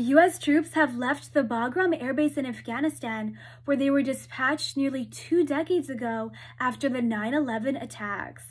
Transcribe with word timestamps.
U.S. 0.00 0.38
troops 0.38 0.74
have 0.74 0.98
left 0.98 1.32
the 1.32 1.42
Bagram 1.42 1.98
Air 2.02 2.12
Base 2.12 2.36
in 2.36 2.44
Afghanistan, 2.44 3.38
where 3.64 3.78
they 3.78 3.88
were 3.88 4.02
dispatched 4.02 4.76
nearly 4.76 5.06
two 5.06 5.42
decades 5.42 5.88
ago 5.88 6.32
after 6.60 6.90
the 6.90 7.00
9 7.00 7.32
11 7.32 7.76
attacks. 7.76 8.44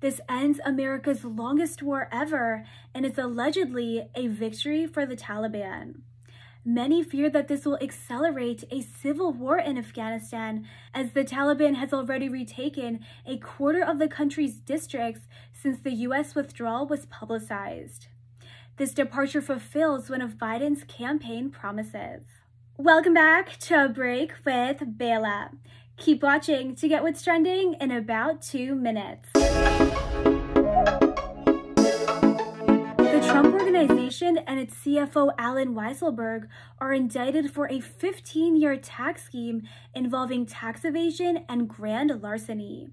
This 0.00 0.20
ends 0.28 0.60
America's 0.66 1.24
longest 1.24 1.82
war 1.82 2.10
ever 2.12 2.66
and 2.94 3.06
is 3.06 3.16
allegedly 3.16 4.10
a 4.14 4.26
victory 4.26 4.86
for 4.86 5.06
the 5.06 5.16
Taliban. 5.16 6.02
Many 6.62 7.02
fear 7.02 7.30
that 7.30 7.48
this 7.48 7.64
will 7.64 7.78
accelerate 7.80 8.64
a 8.70 8.82
civil 8.82 9.32
war 9.32 9.56
in 9.56 9.78
Afghanistan, 9.78 10.66
as 10.92 11.12
the 11.12 11.24
Taliban 11.24 11.76
has 11.76 11.94
already 11.94 12.28
retaken 12.28 13.00
a 13.24 13.38
quarter 13.38 13.82
of 13.82 13.98
the 13.98 14.08
country's 14.08 14.56
districts 14.56 15.22
since 15.54 15.80
the 15.80 15.92
U.S. 15.92 16.34
withdrawal 16.34 16.86
was 16.86 17.06
publicized. 17.06 18.08
This 18.78 18.92
departure 18.92 19.40
fulfills 19.40 20.10
one 20.10 20.20
of 20.20 20.36
Biden's 20.36 20.84
campaign 20.84 21.48
promises. 21.48 22.24
Welcome 22.76 23.14
back 23.14 23.58
to 23.60 23.86
a 23.86 23.88
break 23.88 24.34
with 24.44 24.98
Bela. 24.98 25.52
Keep 25.96 26.22
watching 26.22 26.74
to 26.74 26.86
get 26.86 27.02
what's 27.02 27.22
trending 27.22 27.72
in 27.80 27.90
about 27.90 28.42
two 28.42 28.74
minutes. 28.74 29.30
The 29.32 29.64
Trump 33.26 33.54
Organization 33.54 34.36
and 34.46 34.60
its 34.60 34.74
CFO 34.74 35.32
Allen 35.38 35.74
Weisselberg 35.74 36.46
are 36.78 36.92
indicted 36.92 37.50
for 37.50 37.66
a 37.70 37.80
15 37.80 38.56
year 38.56 38.76
tax 38.76 39.24
scheme 39.24 39.62
involving 39.94 40.44
tax 40.44 40.84
evasion 40.84 41.46
and 41.48 41.66
grand 41.66 42.20
larceny. 42.20 42.90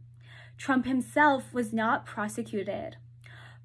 Trump 0.58 0.86
himself 0.86 1.54
was 1.54 1.74
not 1.74 2.06
prosecuted. 2.06 2.96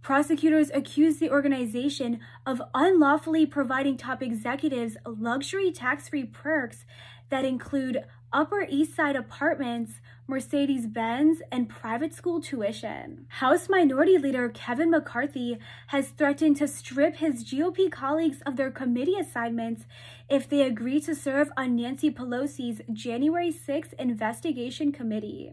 Prosecutors 0.03 0.71
accused 0.73 1.21
the 1.21 1.31
organization 1.31 2.21
of 2.47 2.63
unlawfully 2.75 3.45
providing 3.47 3.97
top 3.97 4.23
executives 4.23 4.97
luxury 5.07 5.71
tax 5.71 6.09
free 6.09 6.25
perks 6.25 6.85
that 7.31 7.45
include 7.45 8.05
Upper 8.33 8.67
East 8.69 8.95
Side 8.95 9.17
apartments, 9.17 10.01
Mercedes 10.27 10.87
Benz, 10.87 11.41
and 11.51 11.69
private 11.69 12.13
school 12.13 12.41
tuition. 12.41 13.27
House 13.29 13.71
Minority 13.71 14.19
Leader 14.19 14.51
Kevin 14.51 14.91
McCarthy 14.91 15.59
has 15.89 16.09
threatened 16.11 16.57
to 16.59 16.69
strip 16.69 17.17
his 17.17 17.43
GOP 17.43 17.91
colleagues 17.91 18.43
of 18.45 18.57
their 18.57 18.71
committee 18.71 19.17
assignments 19.19 19.87
if 20.29 20.47
they 20.49 20.63
agree 20.63 21.01
to 21.01 21.15
serve 21.15 21.51
on 21.57 21.77
Nancy 21.77 22.11
Pelosi's 22.11 22.83
January 22.93 23.51
6 23.51 23.95
investigation 23.99 24.93
committee. 24.93 25.53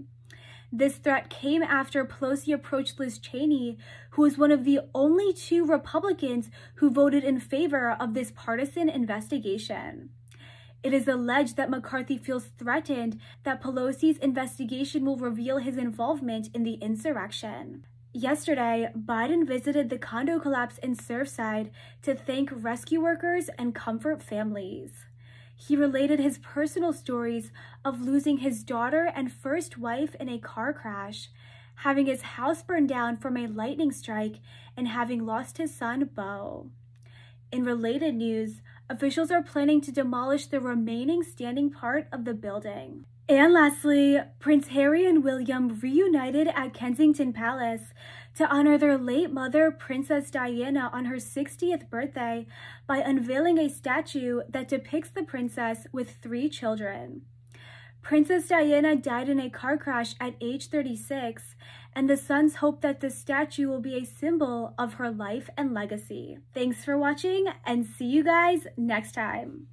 This 0.71 0.97
threat 0.97 1.29
came 1.29 1.61
after 1.61 2.03
Pelosi 2.03 2.53
approached 2.53 2.99
Liz 2.99 3.17
Cheney, 3.19 3.77
who 4.11 4.23
was 4.23 4.37
one 4.37 4.51
of 4.51 4.65
the 4.65 4.81
only 4.93 5.31
two 5.33 5.65
Republicans 5.65 6.49
who 6.75 6.89
voted 6.89 7.23
in 7.23 7.39
favor 7.39 7.91
of 7.91 8.13
this 8.13 8.31
partisan 8.31 8.89
investigation. 8.89 10.09
It 10.83 10.93
is 10.93 11.07
alleged 11.07 11.55
that 11.57 11.69
McCarthy 11.69 12.17
feels 12.17 12.45
threatened 12.59 13.19
that 13.43 13.61
Pelosi's 13.61 14.17
investigation 14.17 15.05
will 15.05 15.17
reveal 15.17 15.57
his 15.57 15.77
involvement 15.77 16.49
in 16.53 16.63
the 16.63 16.75
insurrection. 16.75 17.87
Yesterday, 18.13 18.89
Biden 18.95 19.47
visited 19.47 19.89
the 19.89 19.97
condo 19.97 20.39
collapse 20.39 20.77
in 20.77 20.95
Surfside 20.95 21.69
to 22.03 22.15
thank 22.15 22.49
rescue 22.53 23.01
workers 23.01 23.49
and 23.57 23.75
comfort 23.75 24.21
families. 24.21 25.05
He 25.55 25.75
related 25.75 26.19
his 26.19 26.37
personal 26.39 26.93
stories 26.93 27.51
of 27.83 28.01
losing 28.01 28.37
his 28.37 28.63
daughter 28.63 29.11
and 29.15 29.31
first 29.31 29.77
wife 29.77 30.15
in 30.15 30.29
a 30.29 30.37
car 30.37 30.73
crash, 30.73 31.29
having 31.75 32.05
his 32.05 32.21
house 32.21 32.61
burned 32.61 32.89
down 32.89 33.17
from 33.17 33.37
a 33.37 33.47
lightning 33.47 33.91
strike, 33.91 34.39
and 34.75 34.87
having 34.87 35.25
lost 35.25 35.57
his 35.57 35.73
son, 35.73 36.09
Beau. 36.13 36.69
In 37.51 37.63
related 37.63 38.15
news, 38.15 38.61
officials 38.89 39.31
are 39.31 39.41
planning 39.41 39.81
to 39.81 39.91
demolish 39.91 40.47
the 40.47 40.59
remaining 40.59 41.23
standing 41.23 41.71
part 41.71 42.07
of 42.11 42.25
the 42.25 42.33
building. 42.33 43.05
And 43.27 43.53
lastly, 43.53 44.19
Prince 44.39 44.67
Harry 44.67 45.07
and 45.07 45.23
William 45.23 45.79
reunited 45.79 46.47
at 46.47 46.75
Kensington 46.75 47.33
Palace 47.33 47.93
to 48.35 48.47
honor 48.47 48.77
their 48.77 48.97
late 48.97 49.31
mother, 49.31 49.71
Princess 49.71 50.29
Diana, 50.29 50.91
on 50.93 51.05
her 51.05 51.15
60th 51.15 51.89
birthday 51.89 52.45
by 52.85 52.97
unveiling 52.97 53.57
a 53.57 53.69
statue 53.69 54.41
that 54.47 54.67
depicts 54.67 55.09
the 55.09 55.23
princess 55.23 55.87
with 55.91 56.17
three 56.21 56.49
children. 56.49 57.23
Princess 58.05 58.49
Diana 58.49 58.95
died 58.95 59.29
in 59.29 59.39
a 59.39 59.49
car 59.49 59.77
crash 59.77 60.13
at 60.21 60.35
age 60.39 60.67
36, 60.67 61.55
and 61.95 62.07
the 62.07 62.15
sons 62.15 62.57
hope 62.57 62.81
that 62.81 62.99
the 62.99 63.09
statue 63.09 63.67
will 63.67 63.79
be 63.79 63.95
a 63.95 64.05
symbol 64.05 64.75
of 64.77 64.93
her 64.93 65.09
life 65.09 65.49
and 65.57 65.73
legacy. 65.73 66.37
Thanks 66.53 66.85
for 66.85 66.99
watching, 66.99 67.47
and 67.65 67.83
see 67.83 68.05
you 68.05 68.23
guys 68.23 68.67
next 68.77 69.13
time. 69.13 69.65